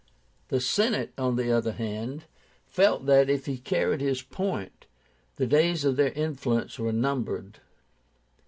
[0.47, 2.25] The Senate, on the other hand,
[2.65, 4.87] felt that, if he carried his point,
[5.35, 7.59] the days of their influence were numbered.